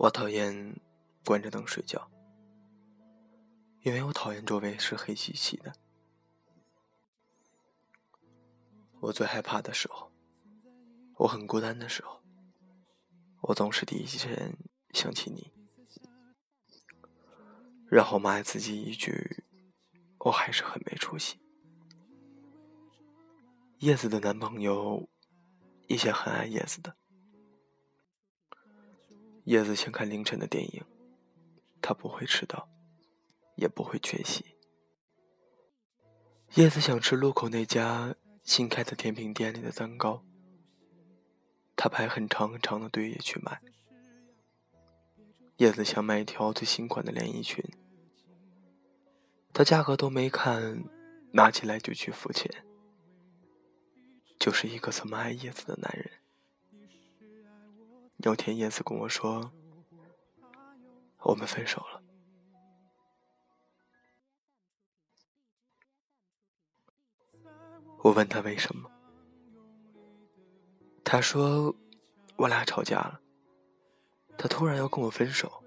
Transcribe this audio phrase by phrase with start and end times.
[0.00, 0.80] 我讨厌
[1.24, 2.08] 关着灯睡觉，
[3.82, 5.72] 因为我讨厌周围是黑漆漆的。
[9.00, 10.12] 我最害怕的时候，
[11.16, 12.22] 我很孤单的时候，
[13.40, 14.56] 我总是第一时间
[14.92, 15.52] 想起你，
[17.90, 19.42] 然后骂自己一句
[20.26, 21.40] ：“我还是很没出息。”
[23.80, 25.08] 叶子的男朋友
[25.88, 26.94] 以前很爱叶子的。
[29.48, 30.84] 叶子想看凌晨的电影，
[31.80, 32.68] 他不会迟到，
[33.54, 34.44] 也不会缺席。
[36.56, 40.22] 叶子想吃路口那家新开的甜品店里的蛋糕，
[41.74, 43.58] 他排很长很长的队也去买。
[45.56, 47.64] 叶子想买一条最新款的连衣裙，
[49.54, 50.84] 他价格都没看，
[51.32, 52.66] 拿起来就去付钱。
[54.38, 56.10] 就是一个这么爱叶子的男人。
[58.18, 59.52] 有天，叶子跟我说
[61.22, 62.02] ：“我们分手了。”
[68.02, 68.90] 我问他为什么，
[71.04, 71.74] 他说
[72.36, 73.20] ：“我俩吵架了。”
[74.36, 75.62] 他突然要跟我分手，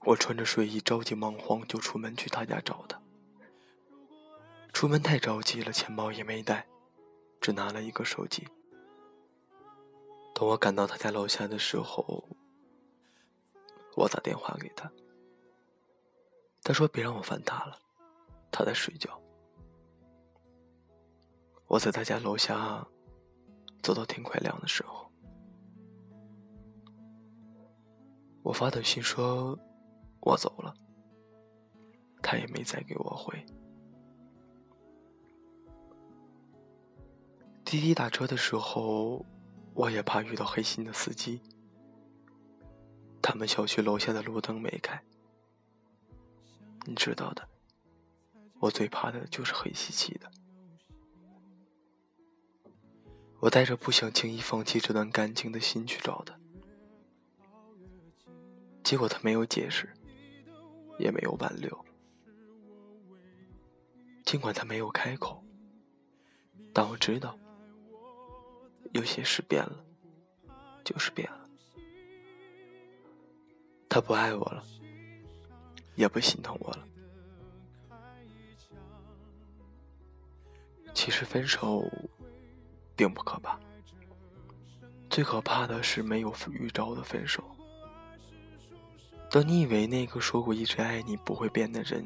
[0.00, 3.00] 我穿着睡衣，着急忙慌就出门去他家找他。
[4.72, 6.66] 出门太着急了，钱包也没带，
[7.40, 8.48] 只拿了一个手机。
[10.40, 12.26] 等我赶到他家楼下的时候，
[13.94, 14.90] 我打电话给他，
[16.62, 17.78] 他说别让我烦他了，
[18.50, 19.20] 他在睡觉。
[21.66, 22.88] 我在他家楼下
[23.82, 25.12] 走到天快亮的时候，
[28.42, 29.58] 我发短信说
[30.20, 30.72] 我走了，
[32.22, 33.44] 他也没再给我回。
[37.62, 39.22] 滴滴打车的时候。
[39.74, 41.40] 我也怕遇到黑心的司机。
[43.22, 45.02] 他们小区楼下的路灯没开，
[46.86, 47.48] 你知道的。
[48.58, 50.30] 我最怕的就是黑漆漆的。
[53.40, 56.38] 我带着不想轻易放弃这段感情的心去找他，
[58.84, 59.88] 结果他没有解释，
[60.98, 61.84] 也没有挽留。
[64.26, 65.42] 尽管他没有开口，
[66.74, 67.38] 但我知道。
[68.92, 69.84] 有些事变了，
[70.84, 71.48] 就是变了。
[73.88, 74.64] 他不爱我了，
[75.94, 76.86] 也不心疼我了。
[80.92, 81.84] 其实分手
[82.96, 83.58] 并不可怕，
[85.08, 87.42] 最可怕的是没有预兆的分手。
[89.30, 92.04] 当你以为那个说过一直爱你不会变的人，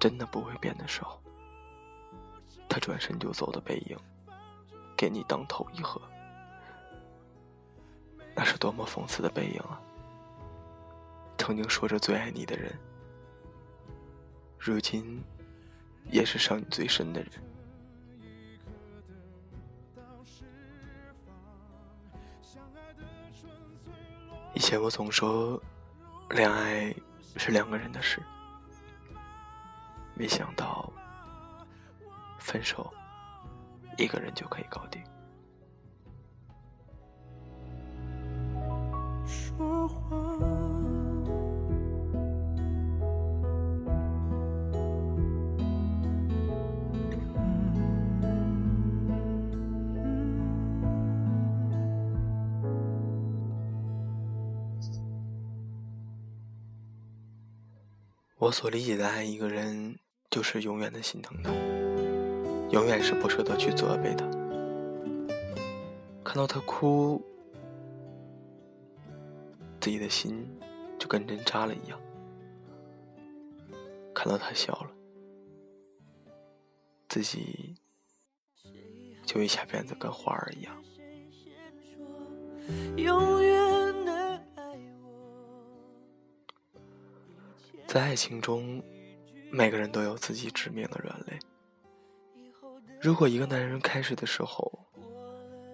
[0.00, 1.22] 真的不会变的时候，
[2.68, 3.96] 他转身就走的背影，
[4.96, 6.00] 给你当头一喝。
[8.34, 9.80] 那是多么讽刺的背影啊！
[11.38, 12.72] 曾经说着最爱你的人，
[14.58, 15.22] 如今
[16.10, 17.30] 也是伤你最深的人。
[24.54, 25.60] 以前我总说，
[26.30, 26.94] 恋爱
[27.36, 28.22] 是两个人的事，
[30.14, 30.90] 没想到
[32.38, 32.92] 分手
[33.98, 35.02] 一个人就可以搞定。
[39.56, 40.38] 说话。
[58.36, 59.96] 我所理解的爱一个人，
[60.30, 61.50] 就是永远的心疼他，
[62.70, 64.26] 永远是不舍得去责备他，
[66.22, 67.22] 看到他哭。
[69.84, 70.48] 自己的心
[70.98, 72.00] 就跟针扎了一样，
[74.14, 74.90] 看到他笑了，
[77.06, 77.74] 自己
[79.26, 80.82] 就一下变得跟花儿一样。
[87.86, 88.82] 在爱情中，
[89.50, 91.38] 每个人都有自己致命的软肋。
[93.02, 94.72] 如果一个男人开始的时候，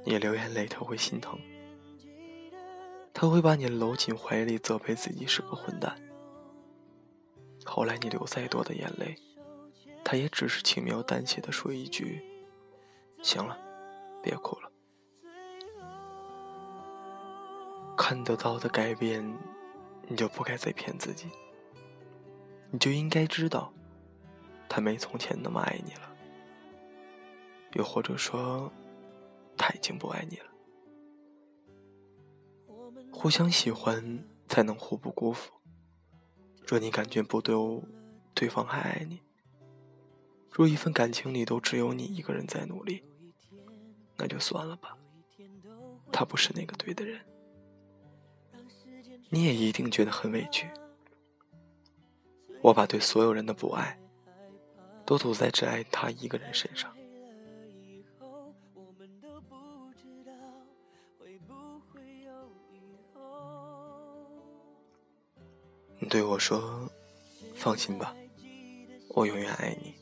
[0.05, 1.39] 你流眼泪，他会心疼。
[3.21, 5.95] 他会把你搂进怀里，责备自己是个混蛋。
[7.67, 9.15] 后来你流再多的眼泪，
[10.03, 12.23] 他也只是轻描淡写的说一句
[13.23, 13.59] ：“行了，
[14.23, 14.73] 别哭了。”
[17.95, 19.23] 看得到的改变，
[20.09, 21.29] 你就不该再骗自己。
[22.71, 23.71] 你就应该知道，
[24.67, 26.11] 他没从前那么爱你了，
[27.75, 28.73] 又或者说，
[29.59, 30.47] 他已经不爱你了。
[33.13, 35.53] 互相喜欢，才能互不辜负。
[36.67, 37.55] 若你感觉不对，
[38.35, 39.19] 对方还爱你；
[40.51, 43.03] 若一份感情里都只有你一个人在努力，
[44.17, 44.97] 那就算了吧。
[46.13, 47.21] 他不是那个对的人，
[49.29, 50.69] 你也一定觉得很委屈。
[52.63, 53.99] 我把对所有人的不爱，
[55.05, 56.95] 都赌在只爱他一个人身上。
[66.11, 66.91] 对我说
[67.55, 68.15] ：“放心吧，
[69.11, 69.95] 我永远爱你。”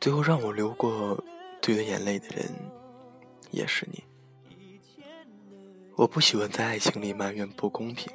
[0.00, 1.22] 最后让我流过
[1.60, 2.50] 对的眼泪的人，
[3.50, 4.02] 也是你。
[5.96, 8.10] 我不喜欢在爱情里埋怨不公平，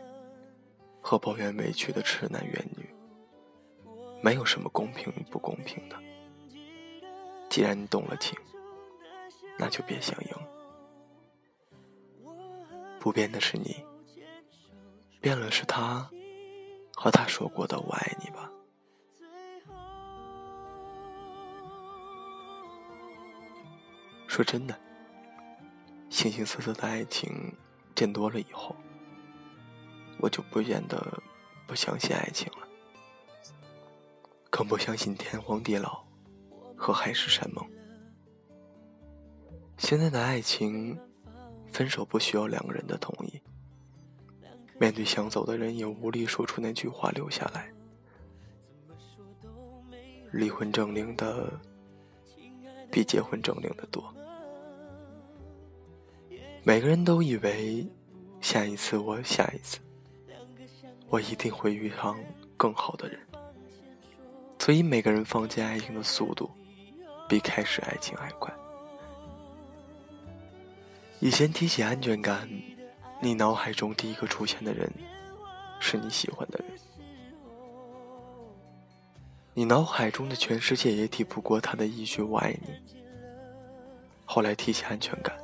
[1.01, 2.89] 和抱怨委屈的痴男怨女。
[4.23, 5.95] 没有什么公平与不公平的。
[7.47, 8.35] 既然你动了情，
[9.59, 10.31] 那就别想赢。
[12.99, 13.85] 不变的是你，
[15.21, 16.09] 变了是他
[16.95, 18.49] 和他说过的“我爱你”吧。
[24.27, 24.77] 说真的，
[26.09, 27.53] 形形色色的爱情
[27.93, 28.75] 见多了以后，
[30.19, 31.21] 我就不变得
[31.67, 32.67] 不相信爱情了。
[34.49, 36.03] 更不相信天荒地老
[36.77, 37.65] 和海誓山盟。
[39.77, 40.97] 现在的爱情，
[41.71, 43.41] 分手不需要两个人的同意。
[44.77, 47.71] 面对想走的人，也无力说出那句话留下来。
[50.31, 51.57] 离婚证领的
[52.91, 54.13] 比结婚证领的多。
[56.63, 57.87] 每个人都以为，
[58.41, 59.79] 下一次我下一次，
[61.07, 62.17] 我一定会遇上
[62.57, 63.19] 更好的人。
[64.59, 66.49] 所以，每个人放弃爱情的速度，
[67.29, 68.51] 比开始爱情还快。
[71.19, 72.49] 以前提起安全感，
[73.25, 74.87] 你脑海中第一个出现的人，
[75.79, 76.77] 是你喜欢的人。
[79.55, 82.71] 你脑海中的全世界也抵不过他的一句“我爱你”。
[84.25, 85.35] 后来提起安全感，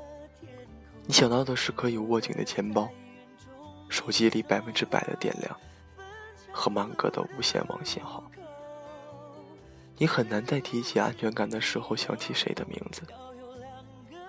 [1.07, 2.88] 你想到的是可以握紧的钱包，
[3.89, 5.60] 手机里百分之百的电量，
[6.51, 8.24] 和满格的无线网信号。
[9.98, 13.01] 你很难在提起安全感的时候想起谁的名字，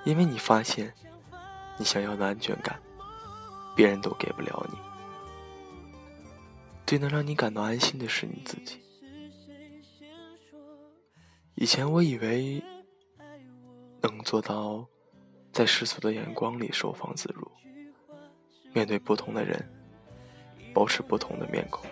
[0.05, 0.95] 因为你发现，
[1.77, 2.81] 你想要的安全感，
[3.75, 4.79] 别人都给不了你。
[6.87, 8.81] 最能让你感到安心的是你自己。
[11.55, 12.63] 以前我以为，
[14.01, 14.87] 能做到
[15.53, 17.51] 在世俗的眼光里收放自如，
[18.73, 19.65] 面对不同的人，
[20.75, 21.87] 保持不同的面孔，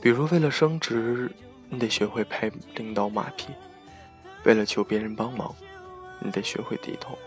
[0.00, 1.30] 比如为了升职。
[1.68, 3.48] 你得学会拍领导马屁，
[4.44, 5.52] 为了求别人帮忙，
[6.20, 7.18] 你得学会低头；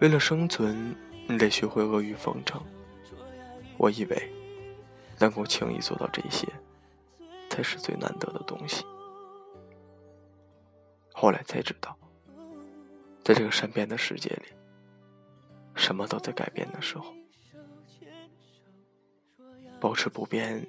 [0.00, 2.62] 为了生存，你得学会阿谀奉承。
[3.76, 4.32] 我以为，
[5.18, 6.46] 能够轻易做到这些，
[7.50, 8.84] 才是最难得的东西。
[11.12, 11.96] 后来才知道，
[13.24, 14.52] 在这个善变的世界里，
[15.74, 17.14] 什么都在改变的时候，
[19.80, 20.66] 保持不变，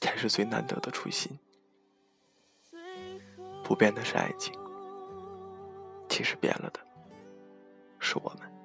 [0.00, 1.36] 才是最难得的初心。
[3.64, 4.54] 不变的是爱情，
[6.08, 6.80] 其实变了的
[7.98, 8.57] 是我们。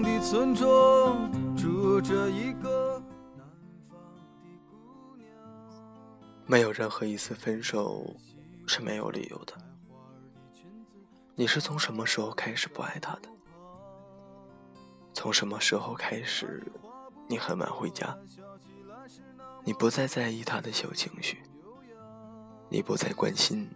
[0.00, 2.98] 方的村庄住着一个
[3.36, 3.46] 南
[3.86, 4.00] 方
[4.38, 4.48] 的
[4.80, 5.28] 姑娘。
[6.46, 8.16] 没有任何一次分手
[8.66, 9.52] 是没有理由的。
[11.34, 13.28] 你是从什么时候开始不爱他的？
[15.12, 16.64] 从什么时候开始，
[17.28, 18.16] 你很晚回家？
[19.64, 21.42] 你不再在意他的小情绪？
[22.70, 23.68] 你不再关心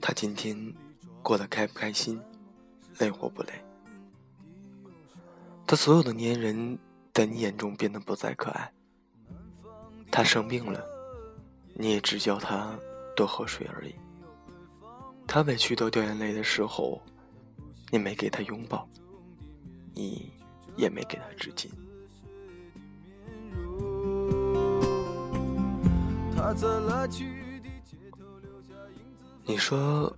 [0.00, 0.74] 他今天
[1.22, 2.18] 过得开不开心，
[2.98, 3.52] 累或不累。
[5.68, 6.78] 他所有的粘人，
[7.12, 8.72] 在你眼中变得不再可爱。
[10.10, 10.82] 他生病了，
[11.74, 12.74] 你也只叫他
[13.14, 13.94] 多喝水而已。
[15.26, 17.02] 他委屈到掉眼泪的时候，
[17.90, 18.88] 你没给他拥抱，
[19.92, 20.32] 你
[20.74, 21.68] 也没给他纸巾。
[29.44, 30.10] 你说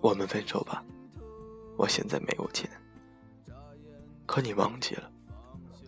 [0.00, 0.84] 我们分手吧，
[1.76, 2.70] 我现在没有钱。
[4.32, 5.10] 可你忘记了，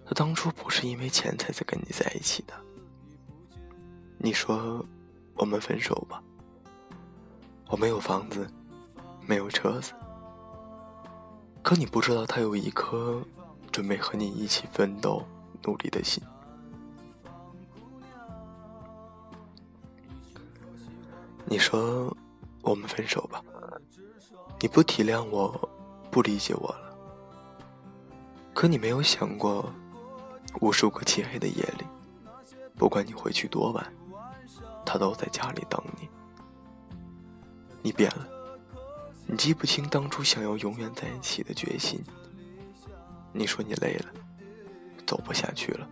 [0.05, 2.53] 他当初不是因为钱才在跟你在一起的。
[4.19, 4.85] 你说
[5.35, 6.23] 我们分手吧，
[7.69, 8.47] 我没有房子，
[9.27, 9.95] 没有车子。
[11.63, 13.25] 可你不知道，他有一颗
[13.73, 15.25] 准备和你一起奋斗、
[15.63, 16.23] 努力的心。
[21.47, 22.15] 你说。
[22.61, 23.45] 我们分手吧，
[24.59, 25.69] 你不体谅我，
[26.11, 26.84] 不理解我了。
[28.55, 29.69] 可你没有想过，
[30.61, 31.85] 无数个漆黑的夜里，
[32.77, 33.93] 不管你回去多晚，
[34.87, 36.09] 他都在家里等你。
[37.83, 38.27] 你变了，
[39.27, 42.03] 你记不清当初想要永远在一起的决心。
[43.33, 44.07] 你说你累了，
[45.05, 45.87] 走不下去了，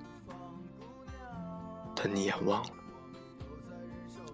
[1.96, 2.70] 但你也忘了，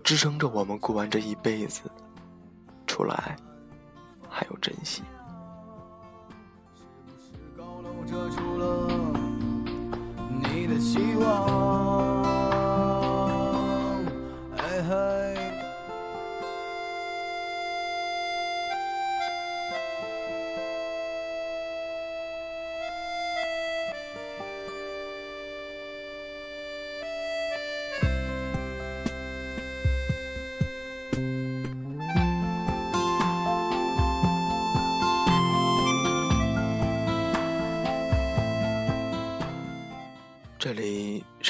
[0.04, 1.90] 支撑着我们过完这一辈子。
[2.87, 3.37] 出来，
[4.28, 5.02] 还有珍惜。
[8.06, 8.88] 遮住了
[10.42, 11.88] 你的希望。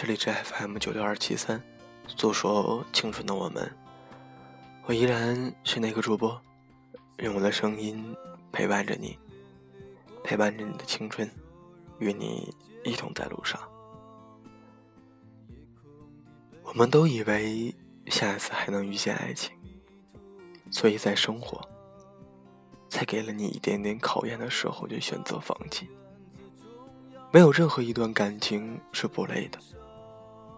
[0.00, 1.60] 这里是 FM 九六二七三，
[2.06, 3.68] 诉说青春的我们，
[4.84, 6.40] 我依然是那个主播，
[7.16, 8.14] 用我的声音
[8.52, 9.18] 陪伴着你，
[10.22, 11.28] 陪伴着你的青春，
[11.98, 13.60] 与你一同在路上。
[16.62, 17.74] 我们都以为
[18.06, 19.50] 下一次还能遇见爱情，
[20.70, 21.60] 所以在生活
[22.88, 25.88] 才给了你一点点考验的时候，就选择放弃。
[27.32, 29.58] 没有任何一段感情是不累的，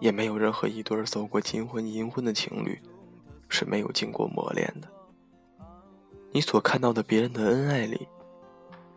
[0.01, 2.81] 也没有任何一对走过金婚银婚的情侣
[3.47, 4.87] 是没有经过磨练的。
[6.31, 8.07] 你所看到的别人的恩爱里，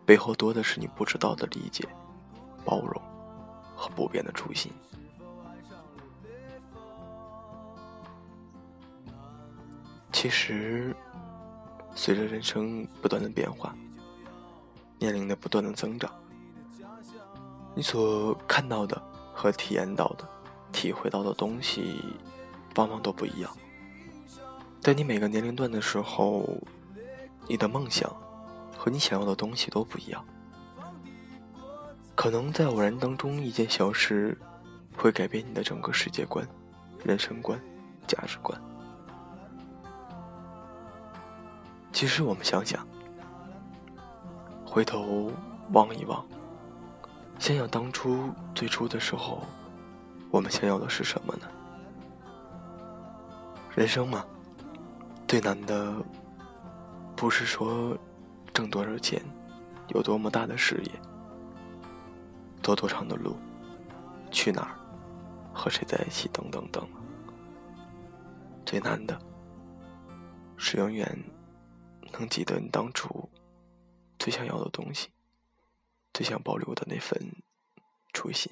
[0.03, 1.87] 背后多的是你不知道的理解、
[2.65, 2.99] 包容
[3.75, 4.71] 和不变的初心。
[10.11, 10.95] 其实，
[11.93, 13.75] 随着人生不断的变化，
[14.97, 16.11] 年龄的不断的增长。
[17.75, 18.99] 你所看到的
[19.33, 20.27] 和体验到的、
[20.75, 22.03] 体会到的东西，
[22.75, 23.49] 往往都不一样。
[24.81, 26.45] 在你每个年龄段的时候，
[27.47, 28.13] 你的梦想
[28.77, 30.23] 和你想要的东西都不一样。
[32.13, 34.37] 可能在偶然当中，一件小事
[34.97, 36.45] 会改变你的整个世界观、
[37.05, 37.57] 人生观、
[38.05, 38.59] 价值观。
[41.93, 42.85] 其实，我们想想，
[44.65, 45.31] 回头
[45.71, 46.23] 望一望。
[47.39, 49.41] 想想当初最初的时候，
[50.35, 51.47] 我们想要的是什么呢？
[53.73, 54.25] 人生嘛，
[55.25, 55.95] 最难的
[57.15, 57.97] 不是说
[58.53, 59.23] 挣多少钱，
[59.87, 60.91] 有多么大的事业，
[62.61, 63.37] 走多长的路，
[64.29, 64.75] 去哪儿，
[65.53, 66.85] 和谁在一起，等等等。
[68.65, 69.17] 最难的
[70.57, 71.17] 是永远
[72.11, 73.29] 能记得你当初
[74.19, 75.07] 最想要的东西。
[76.13, 77.17] 最想保留的那份
[78.11, 78.51] 初心。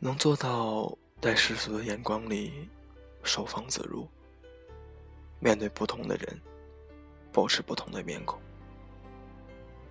[0.00, 2.68] 能做到在世俗的眼光里
[3.22, 4.08] 收放自如，
[5.40, 6.40] 面对不同的人，
[7.32, 8.40] 保持不同的面孔。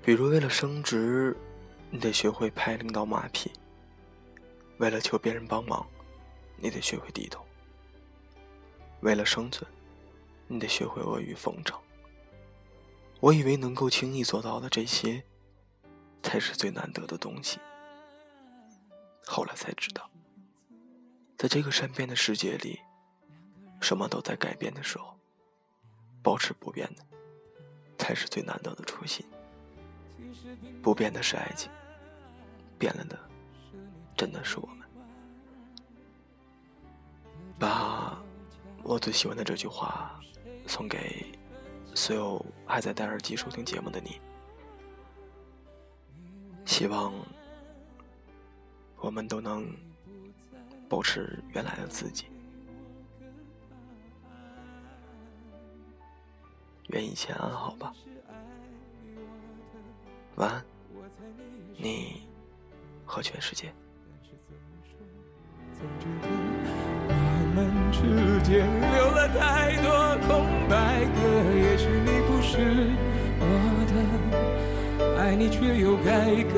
[0.03, 1.35] 比如为了升职，
[1.89, 3.51] 你得学会拍领导马屁；
[4.77, 5.85] 为了求别人帮忙，
[6.55, 7.41] 你得学会低头；
[9.01, 9.69] 为了生存，
[10.47, 11.79] 你得学会阿谀奉承。
[13.19, 15.23] 我以为能够轻易做到的这些。
[16.23, 17.57] 才是最难得的东西。
[19.27, 20.09] 后来才知道，
[21.37, 22.79] 在这个善变的世界里，
[23.81, 25.17] 什么都在改变的时候，
[26.23, 27.03] 保持不变的，
[27.97, 29.25] 才是最难得的初心。
[30.81, 31.69] 不变的是爱情，
[32.79, 33.19] 变了的，
[34.15, 34.87] 真的是我们。
[37.59, 38.21] 把
[38.83, 40.19] 我最喜欢的这句话
[40.67, 41.25] 送给
[41.93, 44.21] 所有还在戴耳机收听节目的你。
[46.65, 47.13] 希望
[48.99, 49.65] 我们都能
[50.89, 52.25] 保持原来的自己，
[56.87, 57.93] 愿一切安好吧。
[60.35, 60.65] 晚安，
[61.77, 62.23] 你
[63.05, 63.73] 和全世界。
[67.09, 67.13] 我
[67.55, 69.87] 们之间留了太多
[70.27, 70.27] 空
[70.67, 71.17] 白格，
[71.55, 72.55] 也许你不是
[73.39, 73.45] 我
[73.87, 73.93] 的。
[75.17, 76.57] 爱你却又该割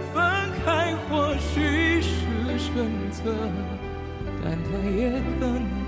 [2.73, 3.33] 选择，
[4.43, 5.80] 但它也可能。